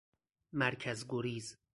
مرکز 0.53 1.05
گریز 1.09 1.57